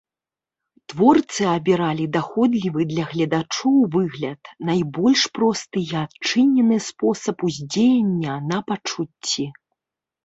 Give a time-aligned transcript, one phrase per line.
[0.93, 9.43] Творцы абіралі даходлівы для гледачоў выгляд, найбольш просты і адчынены спосаб уздзеяння на пачуцці.